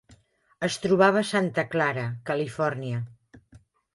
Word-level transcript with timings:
Es 0.67 0.77
trobava 0.85 1.19
a 1.25 1.27
Santa 1.31 1.65
Clara, 1.75 2.05
Califòrnia. 2.29 3.05